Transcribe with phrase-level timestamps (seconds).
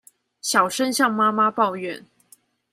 [0.41, 2.03] 小聲向媽媽抱怨